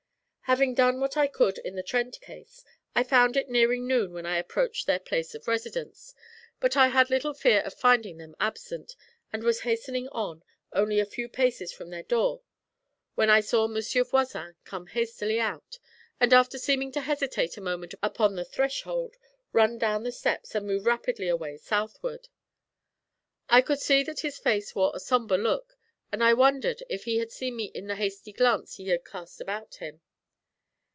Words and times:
Having 0.51 0.75
done 0.75 0.99
what 0.99 1.15
I 1.15 1.27
could 1.27 1.59
in 1.59 1.75
the 1.77 1.81
Trent 1.83 2.19
case, 2.19 2.65
I 2.93 3.03
found 3.05 3.37
it 3.37 3.47
nearing 3.47 3.87
noon 3.87 4.11
when 4.11 4.25
I 4.25 4.37
approached 4.37 4.85
their 4.85 4.99
place 4.99 5.33
of 5.33 5.47
residence, 5.47 6.13
but 6.59 6.75
I 6.75 6.89
had 6.89 7.09
little 7.09 7.33
fear 7.33 7.61
of 7.61 7.73
finding 7.73 8.17
them 8.17 8.35
absent, 8.37 8.97
and 9.31 9.43
was 9.43 9.61
hastening 9.61 10.09
on, 10.09 10.43
only 10.73 10.99
a 10.99 11.05
few 11.05 11.29
paces 11.29 11.71
from 11.71 11.89
their 11.89 12.03
door, 12.03 12.41
when 13.15 13.29
I 13.29 13.39
saw 13.39 13.65
Monsieur 13.65 14.03
Voisin 14.03 14.55
come 14.65 14.87
hastily 14.87 15.39
out, 15.39 15.79
and 16.19 16.33
after 16.33 16.57
seeming 16.57 16.91
to 16.91 16.99
hesitate 16.99 17.55
a 17.55 17.61
moment 17.61 17.93
upon 18.03 18.35
the 18.35 18.43
threshold, 18.43 19.15
run 19.53 19.77
down 19.77 20.03
the 20.03 20.11
steps 20.11 20.53
and 20.53 20.67
move 20.67 20.85
rapidly 20.85 21.29
away 21.29 21.55
southward. 21.55 22.27
I 23.47 23.61
could 23.61 23.79
see 23.79 24.03
that 24.03 24.19
his 24.19 24.37
face 24.37 24.75
wore 24.75 24.91
a 24.93 24.99
sombre 24.99 25.37
look, 25.37 25.77
and 26.11 26.21
I 26.21 26.33
wondered 26.33 26.83
if 26.89 27.05
he 27.05 27.19
had 27.19 27.31
seen 27.31 27.55
me 27.55 27.71
in 27.73 27.87
the 27.87 27.95
hasty 27.95 28.33
glance 28.33 28.75
he 28.75 28.89
had 28.89 29.05
cast 29.05 29.39
about 29.39 29.75
him. 29.75 30.01